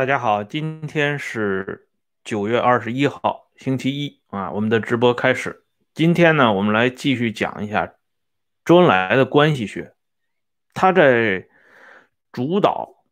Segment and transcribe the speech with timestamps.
[0.00, 1.90] 大家好，今天是
[2.24, 5.66] 九月二十一号，星期一啊，我们的直播开始。
[5.92, 7.96] 今天呢，我们来继续讲一下
[8.64, 9.94] 周恩来的关系学。
[10.72, 11.48] 他在
[12.32, 13.04] 主导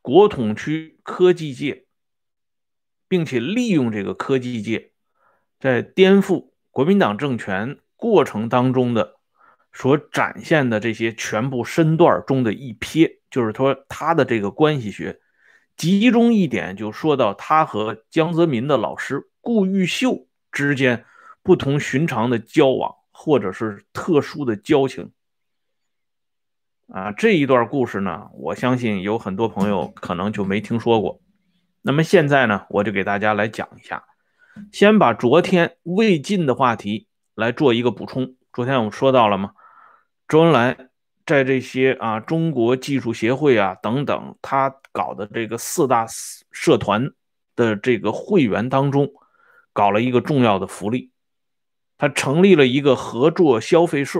[0.00, 1.86] 国统区科技界，
[3.08, 4.92] 并且利用这个科技界，
[5.58, 9.16] 在颠覆国民党政权过程当中的
[9.72, 15.18] 所展现的这些全部身段中的一瞥，就是说他的这个关系学。
[15.80, 21.06] 集中一点就说到他和江泽民的老师顾玉秀之间
[21.42, 25.10] 不同寻常的交往，或者是特殊的交情。
[26.92, 31.22] 啊，这一段故事呢，我相信有很多朋友可能就没听说过。
[31.80, 34.04] 那么现在呢，我就给大家来讲一下，
[34.70, 38.36] 先把昨天未尽的话题来做一个补充。
[38.52, 39.52] 昨天我们说到了吗？
[40.28, 40.89] 周恩来。
[41.30, 46.04] 在这些啊，中国技术协会啊等等，他搞的这个四大
[46.50, 47.08] 社团
[47.54, 49.08] 的这个会员当中，
[49.72, 51.12] 搞了一个重要的福利，
[51.96, 54.18] 他成立了一个合作消费社。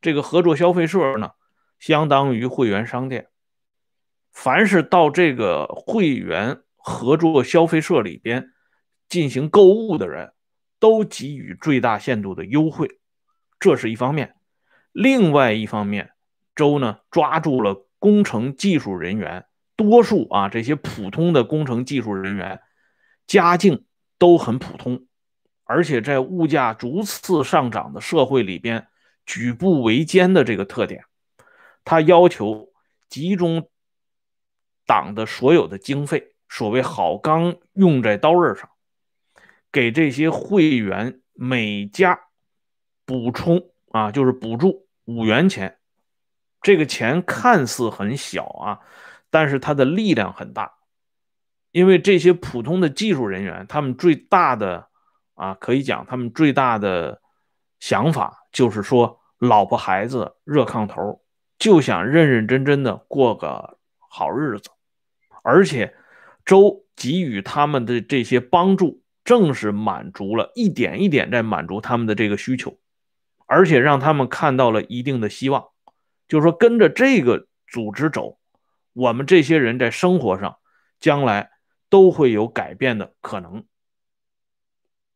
[0.00, 1.30] 这个合作消费社呢，
[1.78, 3.28] 相当于会员商店。
[4.32, 8.50] 凡是到这个会员合作消费社里边
[9.08, 10.32] 进行购物的人，
[10.80, 12.98] 都给予最大限度的优惠。
[13.60, 14.34] 这是一方面，
[14.90, 16.10] 另外一方面。
[16.60, 22.60] 周呢抓住了工程技术人员，多数啊这些普通的工程技术人员
[23.26, 23.86] 家境
[24.18, 25.06] 都很普通，
[25.64, 28.88] 而且在物价逐次上涨的社会里边
[29.24, 31.04] 举步维艰的这个特点，
[31.82, 32.68] 他要求
[33.08, 33.70] 集中
[34.84, 38.68] 党的所有的经费，所谓好钢用在刀刃上，
[39.72, 42.20] 给这些会员每家
[43.06, 45.79] 补充啊就是补助五元钱。
[46.62, 48.80] 这个钱看似很小啊，
[49.30, 50.74] 但是它的力量很大，
[51.72, 54.88] 因为这些普通的技术人员，他们最大的
[55.34, 57.22] 啊，可以讲他们最大的
[57.78, 61.22] 想法就是说，老婆孩子热炕头，
[61.58, 64.68] 就想认认真真的过个好日子，
[65.42, 65.94] 而且
[66.44, 72.78] 周给予他们的这些帮助，正是满足了一点一点在满足他们的这个需求，
[73.46, 75.69] 而且让他们看到了一定的希望。
[76.30, 78.38] 就是说，跟着这个组织走，
[78.92, 80.58] 我们这些人在生活上
[81.00, 81.50] 将来
[81.88, 83.64] 都会有改变的可能。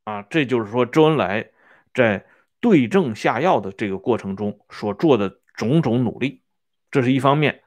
[0.02, 1.50] 啊，这就是说，周恩来
[1.94, 2.26] 在
[2.58, 6.42] 对症下药的这个过程中所做的种种努力，
[6.90, 7.62] 这是一方面。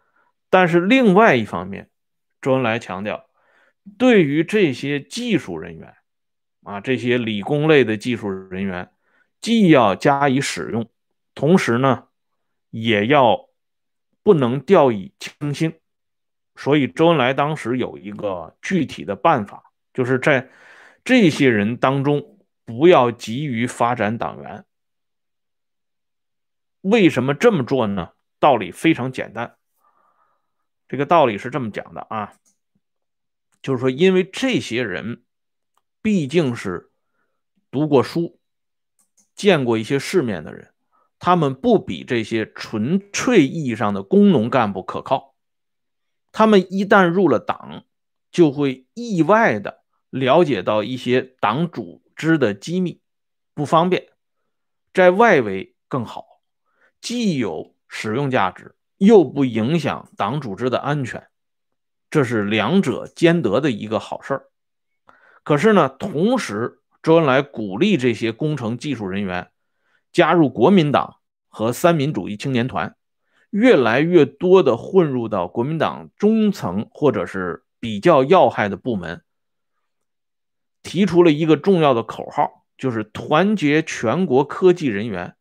[0.50, 1.90] 但是另外一方面，
[2.42, 3.30] 周恩来强调，
[3.98, 5.96] 对于这些技术人员，
[6.64, 8.92] 啊，这些理工类的技术人员，
[9.40, 10.90] 既要加以使用，
[11.34, 12.04] 同时呢。
[12.82, 13.50] 也要
[14.24, 15.80] 不能掉以轻心，
[16.56, 20.50] 所以周恩来当时有一个具体的办法，就是在
[21.04, 24.66] 这些人当中不要急于发展党员。
[26.82, 28.14] 为什么这么做呢？
[28.40, 29.58] 道理非常简单，
[30.88, 32.34] 这个道理是这么讲的啊，
[33.62, 35.24] 就是说，因为这些人
[36.02, 36.92] 毕竟是
[37.72, 38.40] 读过书、
[39.36, 40.72] 见过一些世面的人。
[41.20, 45.36] 他们不比这些纯粹意义上的工农干部可靠。
[46.32, 47.86] 他们一旦入了党，
[48.32, 53.02] 就会意外的了解到一些党组织的机密，
[53.56, 54.10] 不方便。
[54.94, 56.26] 在外围更好，
[57.02, 61.28] 既有使用价值，又不影响党组织的安全，
[62.12, 64.50] 这是两者兼得的一个好事儿。
[65.44, 69.50] 可是呢，同时周恩来鼓励这些工程技术人员。
[70.18, 71.18] 加入国民党
[71.48, 72.96] 和三民主义青年团，
[73.52, 79.22] 越来越多的混入到国民党中层或者是比较要害的部门，
[80.82, 85.36] 提出了一个重要的口号，就是团结全国科技人员，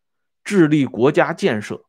[0.44, 1.86] 致力国家建设，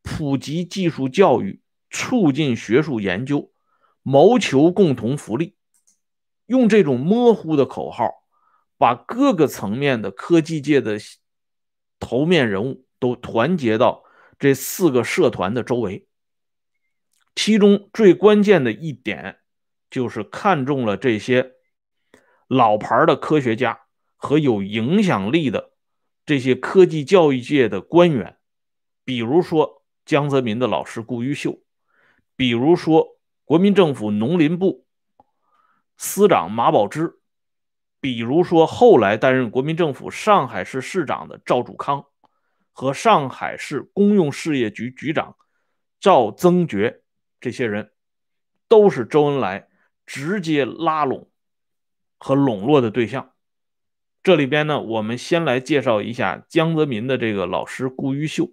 [0.00, 3.50] 普及技术教育，促进学术研究，
[4.02, 5.54] 谋求共同福利。
[6.46, 8.08] 用这种模糊的口号，
[8.78, 10.98] 把各个层面的科技界的。
[12.02, 14.02] 头面人物都团结到
[14.36, 16.08] 这四个社团的周围，
[17.36, 19.38] 其中最关键的一点
[19.88, 21.52] 就是看中了这些
[22.48, 23.82] 老牌的科学家
[24.16, 25.70] 和有影响力的
[26.26, 28.36] 这些科技教育界的官员，
[29.04, 31.60] 比如说江泽民的老师顾毓秀，
[32.34, 34.88] 比如说国民政府农林部
[35.96, 37.20] 司长马宝之。
[38.02, 42.04] 比如说，后来担任国民政府上海市市长的赵主康，
[42.72, 45.36] 和上海市公用事业局局长
[46.00, 47.02] 赵增觉，
[47.40, 47.92] 这些人
[48.66, 49.68] 都是周恩来
[50.04, 51.30] 直接拉拢
[52.18, 53.30] 和笼络的对象。
[54.20, 58.50] 这里边呢，我们先来介绍一下江泽民的这个老师顾毓秀。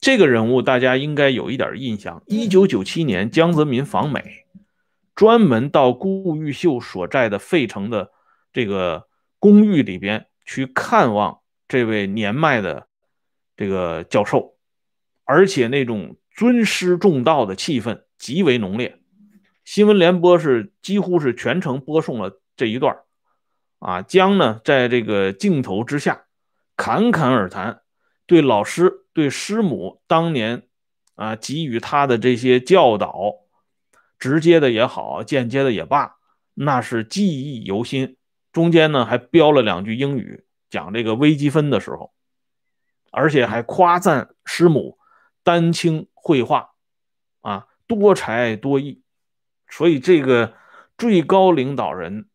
[0.00, 2.22] 这个人物大家应该有一点印象。
[2.26, 4.46] 一九九七年，江泽民访美，
[5.16, 8.12] 专门到顾毓秀所在的费城的
[8.58, 9.06] 这个
[9.38, 11.38] 公寓里边去看望
[11.68, 12.88] 这位年迈的
[13.56, 14.56] 这个教授，
[15.22, 18.98] 而且那种尊师重道的气氛极为浓烈。
[19.64, 22.98] 新闻联播是几乎是全程播送了这一段
[23.78, 26.24] 啊，江呢在这个镜头之下
[26.76, 27.82] 侃侃而谈，
[28.26, 29.04] 对老师。
[29.14, 30.62] 对师母当年
[31.16, 33.34] 啊给予他的这些教导，
[34.18, 36.18] 直接的也好，间接的也罢，
[36.54, 38.16] 那是记忆犹新。
[38.52, 42.12] 中间呢还标了两句英语，讲这个微积分的时候，
[43.10, 44.98] 而且还夸赞师母
[45.42, 46.70] 丹青绘画
[47.40, 49.02] 啊多才多艺。
[49.68, 50.54] 所以这个
[50.96, 52.28] 最高领导人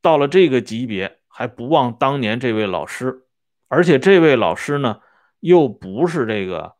[0.00, 3.26] 到了这个级别，还不忘当年这位老师，
[3.68, 5.00] 而且这位老师呢。
[5.42, 6.76] 又不是这个，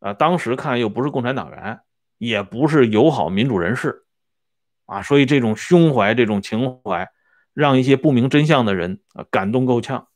[0.00, 1.82] 啊，当时看又不是共产党员，
[2.18, 4.02] 也不是友好民主人士，
[4.86, 7.08] 啊，所以这种胸怀、这种情怀，
[7.54, 10.08] 让一些不明真相的人啊感动够呛。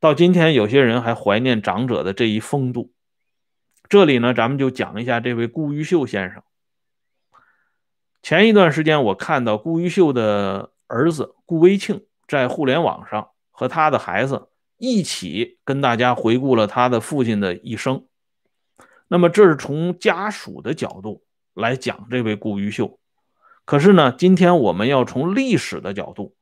[0.00, 2.92] 到今天，有些人还怀念长者的这一风度。
[3.88, 6.42] 这里呢，咱们就讲一下这位顾毓秀先生。
[8.22, 14.48] 前一段时间，我看到顾毓秀的儿子顾威庆在互联网上和他的孩子。
[14.78, 18.04] 一起跟大家回顾了他的父亲的一生。
[19.08, 21.24] 那么，这是从家属的角度
[21.54, 23.00] 来讲这位顾毓秀。
[23.64, 26.35] 可是呢，今天我们要从历史的角度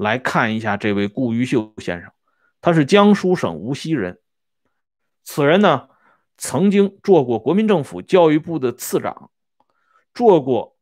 [0.00, 2.10] 来看一下这位顾毓秀先生。
[2.60, 4.18] 他是江苏省无锡人。
[5.22, 5.88] 此人呢，
[6.36, 9.30] 曾经做过国民政府教育部的次长，
[10.14, 10.76] 做过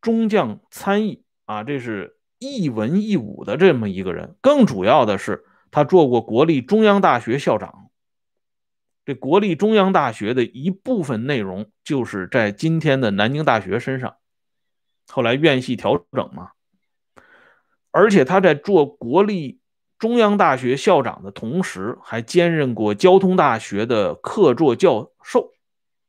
[0.00, 4.36] 中将参议啊，这是一文一武的这么一个人。
[4.40, 5.44] 更主要的是。
[5.76, 7.90] 他做过国立中央大学校长，
[9.04, 14.14] 这国立中央大学的一部分内容就是在今天的南京大学身上。
[15.08, 16.52] 后来院系调整嘛，
[17.94, 19.60] 而且他在做国立
[20.00, 25.52] 中央大学校长的同时，还兼任过交通大学的客座教授。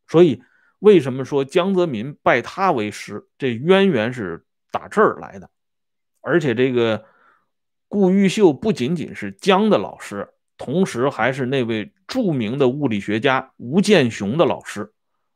[0.07, 0.41] 所以，
[0.79, 3.27] 为什么说江泽民拜他为师？
[3.37, 5.49] 这渊源是打这儿来的，
[6.21, 7.05] 而且这个。
[7.87, 10.27] 顾毓秀不仅仅是江的老师，
[10.57, 14.91] 同时还是那位著名的物理学家吴健雄的老师。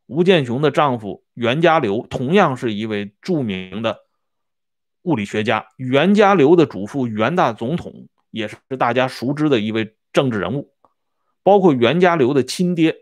[0.08, 4.00] 吴健雄的丈夫袁家骝同样是一位著名的
[5.04, 5.68] 物理学家。
[5.78, 10.72] 袁家骝的祖父袁大总统也是大家熟知的一位政治人物，
[11.44, 12.96] 包括袁家骝的亲爹，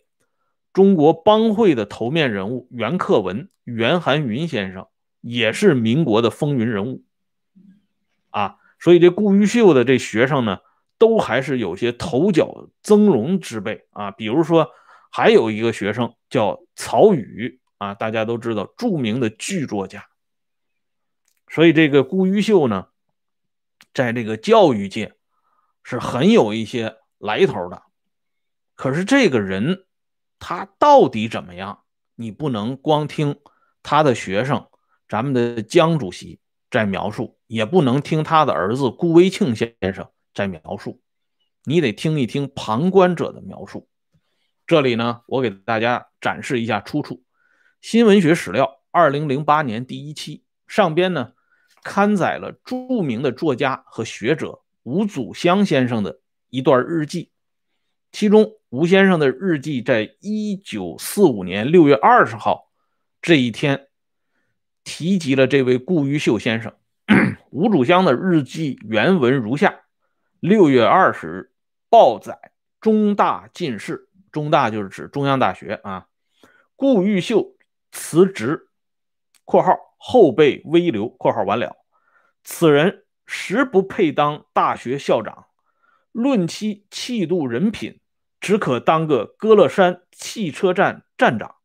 [0.74, 4.88] 中国帮会的头面人物袁克文、袁寒云先生
[5.22, 7.04] 也是民国的风云人物
[8.30, 8.58] 啊。
[8.80, 10.60] 所以这顾毓秀的这学生呢，
[11.00, 14.12] 都还是有些头角峥嵘之辈啊。
[14.12, 14.70] 比如说，
[15.12, 20.06] 还有一个学生叫曹禺啊，大家都知道著名的剧作家。
[21.50, 22.88] 所以这个顾毓秀呢，
[23.94, 25.16] 在这个教育界
[25.84, 27.84] 是很有一些来头的。
[28.76, 29.86] 可是这个人
[30.40, 31.84] 他到底怎么样？
[32.16, 33.40] 你不能光听
[33.84, 34.68] 他的学生，
[35.08, 36.40] 咱们的江主席。
[36.70, 41.02] 在描述，也不能听他的儿子顾威庆先生在描述，
[41.64, 43.88] 你得听一听旁观者的描述。
[44.66, 47.16] 这里呢，我给大家展示一下出处：
[47.80, 51.32] 《新文学史料》二零零八年第一期上边呢，
[51.84, 56.20] 刊载了著名的作家和学者吴祖湘先生的
[56.50, 57.32] 一段日记。
[58.12, 62.72] 其中，吴先生的日记在一九四五年六月二十号
[63.22, 63.84] 这一天。
[64.90, 66.74] 提及了这位顾毓秀先生，
[67.52, 69.82] 吴祖湘的日记原文如下：
[70.40, 71.52] 六月二十日，
[71.90, 76.08] 报载中大进士，中大就是指中央大学啊。
[76.78, 77.58] 顾毓秀
[77.92, 78.70] 辞职
[79.44, 81.76] （括号后被微留）（括号完了）。
[82.44, 85.48] 此人实不配当大学校长，
[86.12, 88.00] 论其气度人品，
[88.40, 91.56] 只可当个歌乐山汽车站站长。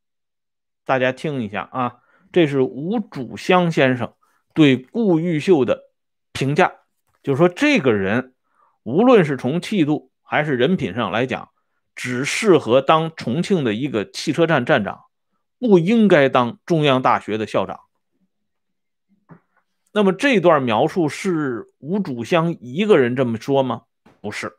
[0.85, 1.99] 大家听一下啊。
[2.33, 4.15] 这是吴祖湘先生
[4.55, 5.91] 对顾毓秀的
[6.33, 6.73] 评价，
[7.23, 8.35] 就是说这个人
[8.85, 11.51] 无论是从气度还是人品上来讲，
[11.95, 15.03] 只适合当重庆的一个汽车站站长，
[15.59, 17.81] 不应该当中央大学的校长。
[19.93, 23.83] 那么这段描述是吴祖湘一个人这么说吗？
[24.21, 24.57] 不是，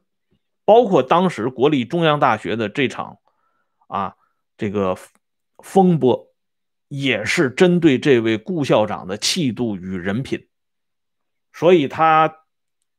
[0.66, 3.18] 包括当时国立中央大学的这场
[3.88, 4.16] 啊
[4.58, 4.98] 这个
[5.58, 6.30] 风波。
[6.90, 10.48] 也是针对这位顾校长的气度与人品，
[11.52, 12.42] 所以他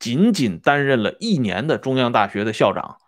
[0.00, 2.98] 仅仅担任了一年的中央大学的校长，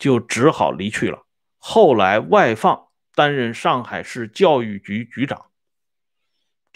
[0.00, 1.24] 就只好离去了。
[1.58, 5.46] 后来外放担任上海市教育局局长，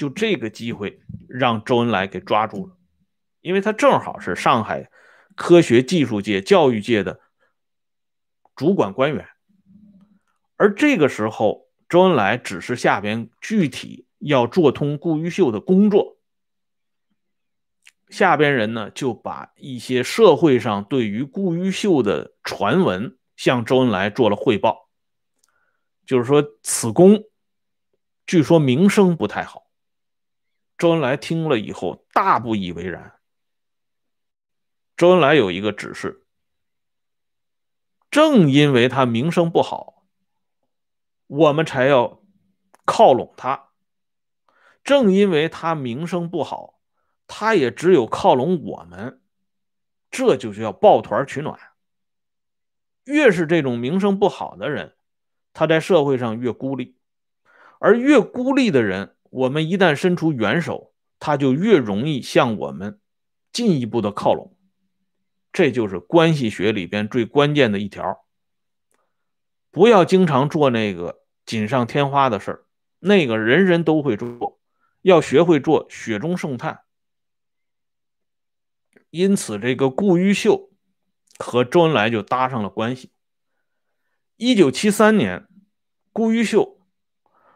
[0.00, 2.78] 就这个机会让周恩来给抓住了，
[3.42, 4.90] 因为他正好是上海
[5.37, 7.21] 科学技术界、教育界的
[8.57, 9.28] 主管官员，
[10.57, 11.69] 而这个时候。
[11.90, 16.19] 周恩来指示下边具体要做通顾玉秀的工作，
[18.09, 24.88] 下边人呢就把一些社会上对于顾玉秀的传闻向周恩来做了汇报，
[26.07, 27.25] 就是说此公
[28.25, 29.69] 据说名声不太好。
[30.80, 33.12] 周恩来听了以后大不以为然。
[34.96, 36.25] 周恩来有一个指示，
[38.10, 40.06] 正因为他名声不好。
[41.26, 42.22] 我们才要
[42.87, 43.68] 靠拢他，
[44.82, 46.80] 正因为他名声不好，
[47.26, 49.20] 他也只有靠拢我们，
[50.10, 51.60] 这就叫抱团取暖。
[53.04, 54.96] 越是这种名声不好的人，
[55.52, 56.96] 他在社会上越孤立，
[57.80, 63.00] 而越孤立的人，我们一旦伸出援手，他就越容易向我们
[63.50, 64.54] 进一步的靠拢。
[65.50, 68.25] 这就是关系学里边最关键的一条，
[69.70, 71.18] 不要经常做那个。
[71.46, 72.66] 锦上添花的事儿，
[73.00, 74.60] 那个人人都会做，
[75.02, 76.82] 要学会做雪中送炭。
[79.08, 80.70] 因此，这个顾玉秀
[81.38, 83.10] 和周恩来就搭上了关系。
[84.37, 85.49] 一九七三年，
[86.12, 86.87] 顾玉秀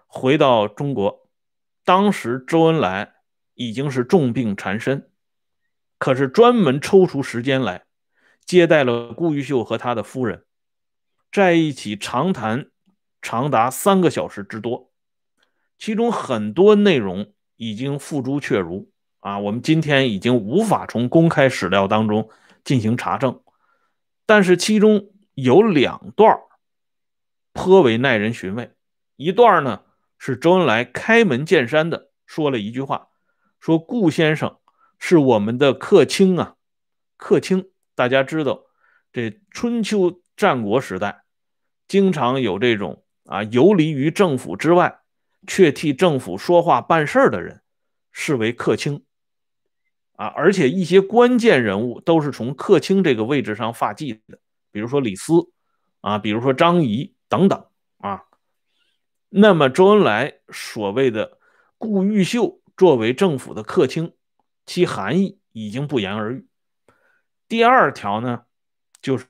[0.08, 1.23] 回到中国，
[1.84, 3.14] 当时周恩来
[3.54, 5.10] 已经是重病缠身，
[5.98, 7.84] 可是专门抽出时间来
[8.44, 10.44] 接待了顾玉秀和他的夫人，
[11.30, 12.70] 在一起长谈。
[13.26, 14.92] 长达三个小时之多，
[15.78, 19.38] 其中很多内容已经付诸阙如啊！
[19.38, 22.28] 我们今天已经无法从公开史料当中
[22.64, 23.40] 进行查证，
[24.26, 26.38] 但是其中有两段
[27.54, 28.74] 颇为耐人寻味。
[29.16, 29.83] 一段呢
[30.26, 33.08] 是周恩来开门见山的说了一句话，
[33.60, 34.56] 说顾先生
[34.98, 36.54] 是我们的客卿啊，
[37.18, 38.62] 客卿，大家知道，
[39.12, 41.24] 这春秋战国时代
[41.86, 43.04] 经常有这种。
[43.24, 45.00] 啊，游离于政府之外，
[45.46, 47.60] 却替政府说话办事的人，
[48.10, 49.04] 视为客卿。
[50.12, 54.38] 啊，而且一些关键人物都是从客卿这个位置上发迹的，
[54.72, 55.50] 比如说李斯，
[56.00, 57.66] 啊，比如说张仪等等
[57.98, 58.24] 啊。
[59.36, 61.38] 那么周恩来所谓的
[61.76, 64.12] 顾玉秀作为政府的客卿，
[64.64, 66.46] 其含义已经不言而喻。
[67.48, 68.42] 第二条呢，
[69.02, 69.26] 就是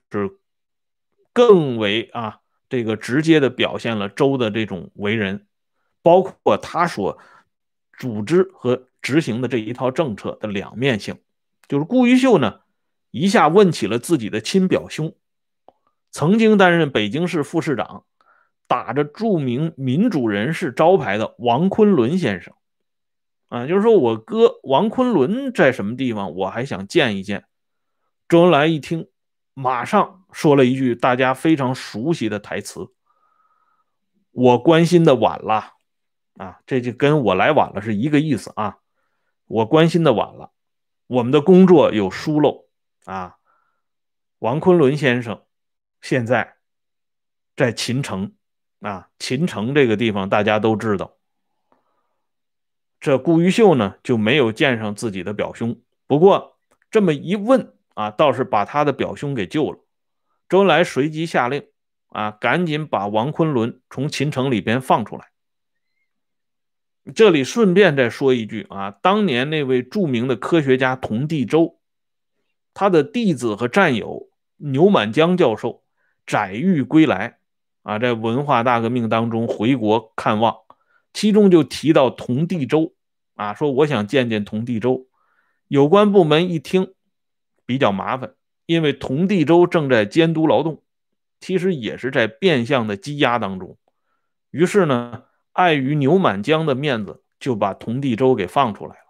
[1.33, 2.41] 更为啊。
[2.69, 5.47] 这个直接的表现了周的这种为人，
[6.03, 7.17] 包括他所
[7.97, 11.19] 组织和执行的这一套政策的两面性。
[11.67, 12.61] 就是顾玉秀呢，
[13.09, 15.15] 一下问起了自己的亲表兄，
[16.11, 18.05] 曾经担任北京市副市长、
[18.67, 22.53] 打着著名民主人士招牌的王昆仑先生。
[23.47, 27.45] 啊，就是说我哥王昆仑在什么地方，我还想见一见。
[28.27, 29.07] 周恩来一听。
[29.57, 32.91] 马上说了一句大家非常熟悉的台词
[34.31, 35.75] ：“我关心的晚了，
[36.35, 38.79] 啊，这就跟我来晚了是一个意思啊。
[39.45, 40.51] 我关心的晚了，
[41.07, 42.65] 我们的工作有疏漏
[43.05, 43.37] 啊。
[44.39, 45.41] 王昆仑先生
[46.01, 46.55] 现在
[47.55, 48.33] 在秦城
[48.81, 51.17] 啊，秦城这个地方大家都知道。
[52.99, 56.57] 这顾玉秀呢就没有见上自己的表兄，不过
[56.89, 59.79] 这么一问。”啊，倒是把他的表兄给救了。
[60.49, 61.65] 周恩来随即下令，
[62.07, 65.29] 啊，赶紧把王昆仑从秦城里边放出来。
[67.15, 71.79] 这里顺便再说一句啊，当年那位著名的科学家童第周，
[72.73, 74.27] 他的弟子和战友
[74.57, 75.85] 牛满江教授
[76.27, 77.39] 载誉归来，
[77.85, 80.57] 啊，在文化大革命当中回国看望，
[81.13, 82.93] 其中就提到童地周，
[83.35, 85.07] 啊，说我想见见童地周。
[85.69, 86.91] 有关部门一听。
[87.67, 88.35] 比较麻烦，
[88.67, 90.83] 因为童地周正在监督劳动，
[91.39, 93.75] 其实也是在变相的羁押当中。
[94.51, 99.01] 于是呢，碍于牛满江的面子，就把童地周给放出来了。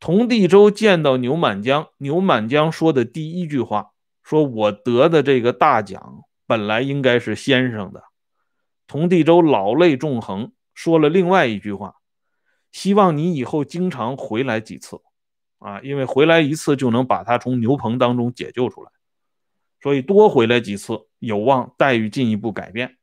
[0.00, 3.90] 童地周见到牛满江，牛满江说的第一句话，
[4.22, 8.04] 说我得的这个大奖本来应该是先生的。
[8.86, 11.96] 童地周老泪纵横，说了另外一句话，
[12.70, 15.00] 希望你以后经常回来几次。
[15.58, 18.90] 啊，因为回来一次就能把他从牛棚当中解救出来，
[19.80, 22.98] 所以多回来几次，有望待遇进一步改变。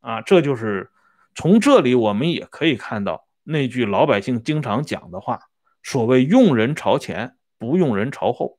[0.00, 0.92] 啊，这就是
[1.34, 5.40] 从这里我们也可以看到那句老百姓经常讲的话：
[5.82, 8.58] 所谓用人朝前，不用人朝后。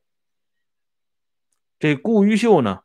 [1.77, 2.81] 这顾毓秀呢，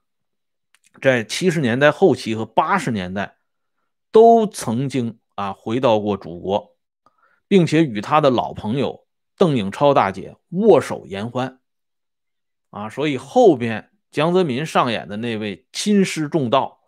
[1.01, 3.37] 在七十年代后期和八十年代，
[4.11, 6.77] 都曾经啊回到过祖国，
[7.49, 9.07] 并且与他的老朋友
[9.37, 11.61] 邓颖超大姐握手言欢。
[12.71, 16.81] 啊，所以后边江泽民上演的那位亲师重道，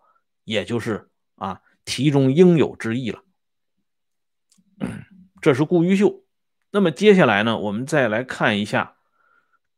[0.44, 3.22] 也就是啊题中应有之义了。
[5.40, 6.24] 这是顾毓秀。
[6.70, 8.96] 那么接下来呢，我们再来看一下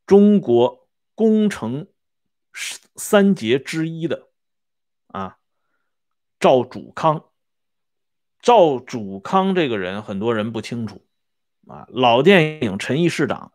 [0.06, 1.86] 中国工程
[2.54, 4.28] 三杰之一的
[5.08, 5.38] 啊
[6.38, 7.24] 赵祖康。
[8.40, 11.04] 赵祖康这个人，很多人不清楚
[11.66, 11.86] 啊。
[11.88, 13.52] 老电影《陈毅市长》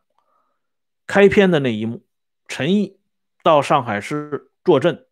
[1.08, 2.06] 开篇的那一幕。
[2.48, 3.00] 陈毅
[3.44, 5.06] 到上海市坐镇，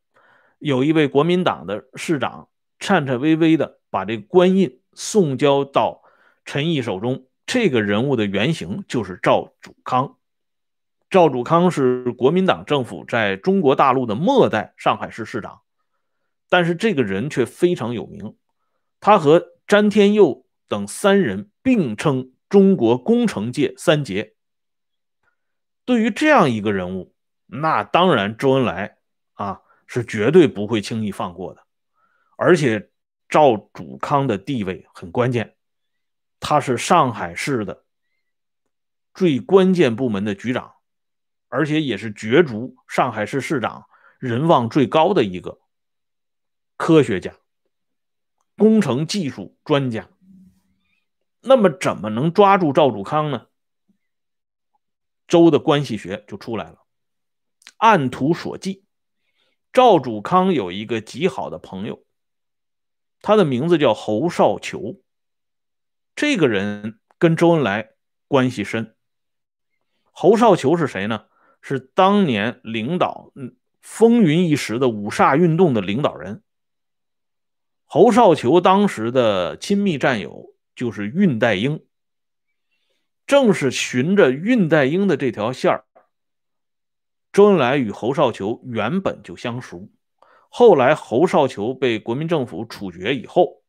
[0.58, 6.02] 有一位国民党的市长颤颤巍巍的把这官印送交到
[6.44, 7.28] 陈毅手中。
[7.46, 10.18] 这个人物的原型就是赵祖康。
[11.10, 15.62] 赵祖康是国民党政府在中国大陆的末代上海市市长，
[16.50, 18.36] 但是这个人却非常有名。
[19.00, 24.34] 他和詹天佑等三人并称中国工程界三杰。
[25.86, 27.14] 对于这样一个人物，
[27.46, 28.98] 那当然，周恩来
[29.34, 31.62] 啊是绝对不会轻易放过的。
[32.36, 32.90] 而且
[33.30, 35.56] 赵祖康的地位很关键，
[36.42, 37.86] 他是上海市的
[39.14, 40.74] 最关键部门的局长，
[41.50, 43.88] 而且也是角逐上海市市长
[44.20, 45.60] 人望最高的一个
[46.76, 47.34] 科学家、
[48.58, 50.10] 工程技术专家。
[51.42, 53.48] 那么，怎么能抓住赵祖康呢？
[55.28, 56.86] 周的关系学就出来了。
[57.78, 58.84] 按图索骥，
[59.72, 62.04] 赵祖康有一个极好的朋友，
[63.22, 65.02] 他的名字叫侯少球。
[66.16, 67.92] 这个人跟周恩来
[68.28, 68.96] 关系深。
[70.12, 71.27] 侯少球是谁呢？
[71.70, 73.34] 是当年领导
[73.82, 76.42] 风云一时的五卅运动的领导人。
[77.84, 81.84] 侯少球当时的亲密战友就是恽代英，
[83.26, 85.84] 正是循着恽代英的这条线儿。
[87.34, 89.90] 周恩来与侯少球原本就相熟，
[90.48, 93.62] 后来侯少球被国民政府处决以后，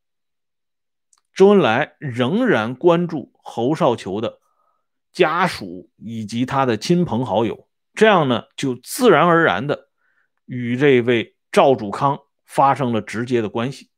[1.35, 4.39] 周恩来仍然关注侯少球的
[5.13, 9.89] 家属以及他的亲朋好友，这样呢，就自然而然的
[10.45, 13.91] 与这位赵祖康发生了直接的关系。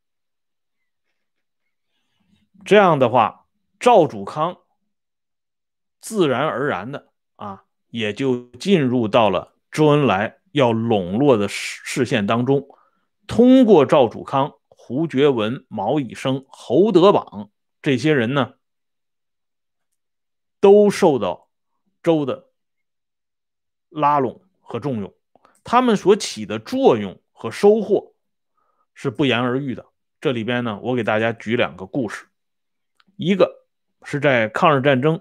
[2.65, 3.47] 这样的话，
[3.79, 4.59] 赵祖康
[6.01, 9.57] 自然而然的啊，也就进入到了。
[9.71, 12.67] 周恩来要笼络的视视线当中，
[13.27, 17.51] 通过赵祖康、胡觉文、毛以升、侯德榜
[17.81, 18.55] 这些人呢，
[20.59, 21.49] 都受到
[22.03, 22.50] 周的
[23.91, 25.13] 拉拢和重用，
[25.63, 28.15] 他们所起的作用和收获
[28.95, 29.87] 是不言而喻的。
[30.21, 32.27] 这里边呢，我给大家举两个故事，
[33.17, 33.67] 一个
[34.03, 35.21] 是在抗日战争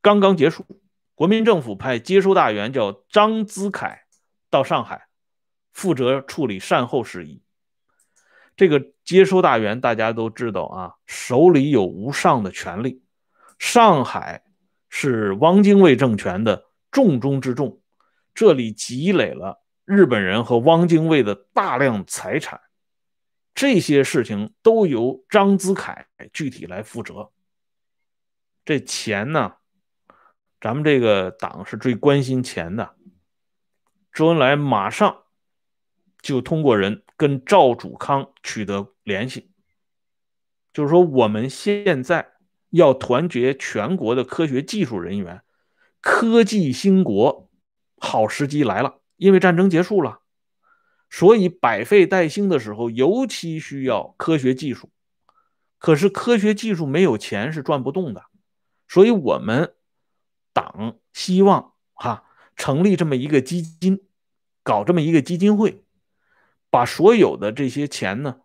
[0.00, 0.66] 刚刚结束。
[1.14, 4.04] 国民政府派接收大员叫张资凯
[4.50, 5.08] 到上海，
[5.72, 7.42] 负责处理善后事宜。
[8.56, 13.02] 这个接收大员大家都知道啊，手里有无上的权力。
[13.58, 14.44] 上海
[14.88, 17.80] 是汪精卫政权的重中之重，
[18.34, 22.60] 这里积累了日本人和汪精卫的大量财产。
[23.54, 27.32] 这些事情都由张子凯具体来负责。
[28.64, 29.54] 这钱呢？
[30.60, 32.96] 咱们这个党是最关心钱的，
[34.12, 35.24] 周恩来马上
[36.20, 39.52] 就通过人跟赵主康取得联系，
[40.72, 42.32] 就是说我们现在
[42.70, 45.42] 要团结全国的科学技术人员，
[46.00, 47.50] 科技兴国，
[47.96, 50.20] 好时机来了，因为战争结束了，
[51.10, 54.90] 所以百废待兴的时候尤其需要科学技术，
[55.78, 58.24] 可是科学技术没有钱是转不动的，
[58.86, 59.74] 所以我们。
[60.54, 62.24] 党希望哈
[62.56, 64.00] 成立这么一个基金，
[64.64, 65.84] 搞这么一个基金会，
[66.68, 68.40] 把所有的这些钱呢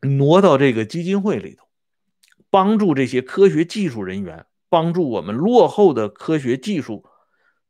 [0.00, 1.66] 挪到这个基金会里头，
[2.48, 7.04] 帮助这些科学技术人员，帮助我们落后的科学技术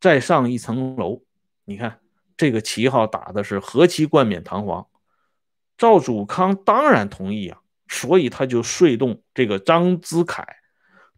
[0.00, 1.22] 再上一层楼。
[1.64, 2.00] 你看
[2.37, 4.87] 这个旗号打的是何其冠冕堂皇。
[5.78, 10.56] 赵祖康当然同意啊，所以他就说动这个张资凯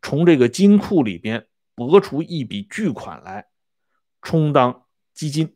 [0.03, 1.47] 从这个金库里边。
[1.79, 3.47] 拨出一笔巨款来，
[4.21, 4.83] 充当
[5.15, 5.55] 基金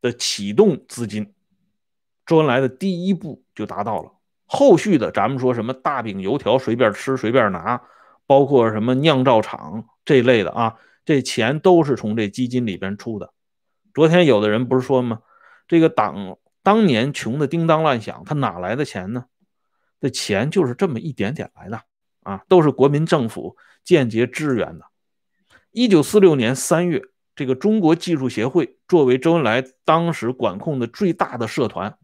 [0.00, 1.34] 的启动资金，
[2.24, 4.12] 周恩来的第一步就达到了。
[4.46, 7.82] 后续的咱们说什么大饼油条随便吃随便拿，
[8.32, 13.34] 包括什么酿造厂这类的啊，这钱都是从这基金里边出的。
[13.92, 15.20] 昨天有的人不是说吗？
[15.68, 19.26] 这个党当年穷的叮当乱响，他哪来的钱呢？
[20.00, 21.82] 这钱就是这么一点点来的
[22.22, 24.86] 啊，都是国民政府间接支援的。
[25.70, 27.02] 一九四六年三月，
[27.36, 31.98] 这个中国技术协会作为周恩来当时管控的最大的社团，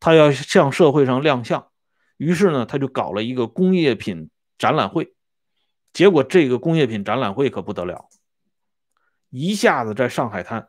[0.00, 1.68] 他要向社会上亮相，
[2.16, 4.28] 于是呢，他就搞了一个工业品
[4.58, 5.12] 展览会。
[5.96, 8.10] 结果这个工业品展览会可不得了，
[9.30, 10.68] 一下子在上海滩。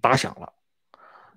[0.00, 0.52] 打响了，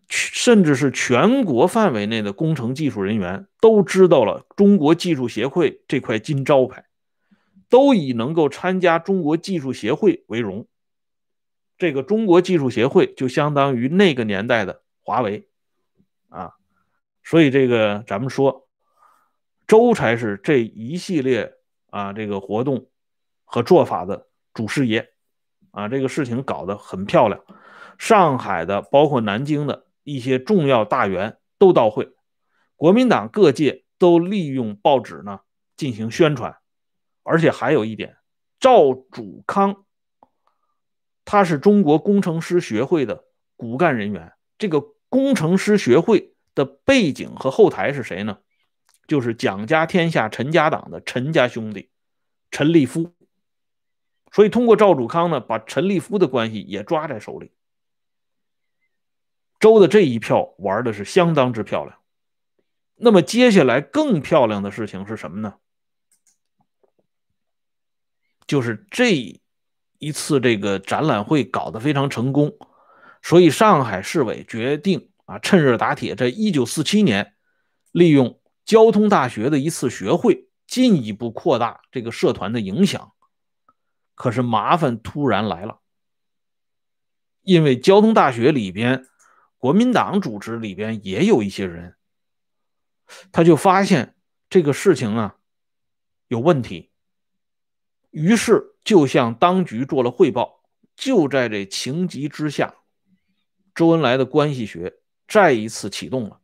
[0.07, 6.85] 甚至是全国范围内的工程技术人员都知道了中国技术协会这块金招牌，
[7.67, 10.67] 都以能够参加中国技术协会为荣。
[11.79, 15.49] 这个中国技术协会就相当于那个年代的华为
[16.27, 16.53] 啊，
[17.23, 18.67] 所以这个咱们说，
[19.65, 21.55] 周才是这一系列
[21.89, 22.85] 啊这个活动
[23.51, 25.09] 和做法的祖师爷
[25.71, 27.43] 啊，这个事情搞得很漂亮。
[27.97, 32.11] 上海的，包括南京的一些重要大员都到会，
[32.75, 35.39] 国民党各界都利用报纸呢
[35.75, 36.57] 进行宣传，
[37.23, 38.17] 而且还有一点，
[38.59, 39.83] 赵主康，
[41.25, 43.23] 他是中国工程师学会的
[43.55, 44.31] 骨干人员。
[44.59, 48.37] 这个工程师学会的背景和后台是谁呢？
[49.07, 51.89] 就是蒋家天下陈家党的陈家兄弟
[52.51, 53.15] 陈立夫。
[54.31, 57.51] 所以通过赵祖康呢，把陈立夫的关系也抓在手里。
[59.59, 61.97] 周的这一票玩的是相当之漂亮，
[62.95, 65.55] 那么接下来更漂亮的事情是什么呢？
[68.47, 69.13] 就是这
[69.97, 72.57] 一次这个展览会搞得非常成功，
[73.21, 77.33] 所以上海市委决定啊，趁热打铁，在一九四七年
[77.91, 83.11] 利用交通大学的一次学会，进一步扩大这个社团的影响。
[84.19, 85.79] 可是麻烦突然来了，
[87.41, 89.05] 因为交通大学里边。
[89.57, 91.97] 国民党组织里边也有一些人，
[93.29, 94.15] 他就发现
[94.49, 95.35] 这个事情啊
[96.29, 96.91] 有问题，
[98.09, 100.63] 于是就向当局做了汇报。
[100.95, 102.73] 就在这情急之下，
[103.75, 106.39] 周恩来的关系学再一次启动了。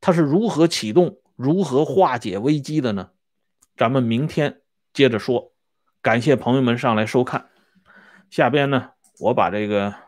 [0.00, 3.10] 他是如何启动、如何化解危机的呢？
[3.76, 5.53] 咱们明天接着说。
[6.04, 7.48] 感谢朋友们上来收看，
[8.28, 10.04] 下边呢，我把这个。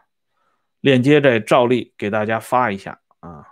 [0.81, 3.45] 链接再照例给大家发一下啊。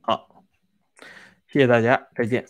[0.00, 0.44] 好。
[1.56, 2.44] 谢谢大家，再见。